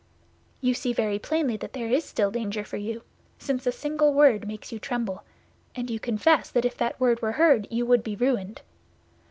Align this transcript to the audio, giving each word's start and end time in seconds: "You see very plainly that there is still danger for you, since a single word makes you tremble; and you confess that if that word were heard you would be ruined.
"You 0.61 0.73
see 0.73 0.93
very 0.93 1.19
plainly 1.19 1.57
that 1.57 1.73
there 1.73 1.85
is 1.87 2.03
still 2.03 2.31
danger 2.31 2.63
for 2.63 2.77
you, 2.77 3.03
since 3.37 3.67
a 3.67 3.71
single 3.71 4.15
word 4.15 4.47
makes 4.47 4.71
you 4.71 4.79
tremble; 4.79 5.23
and 5.75 5.91
you 5.91 5.99
confess 5.99 6.49
that 6.49 6.65
if 6.65 6.75
that 6.77 6.99
word 6.99 7.21
were 7.21 7.33
heard 7.33 7.67
you 7.69 7.85
would 7.85 8.03
be 8.03 8.15
ruined. 8.15 8.63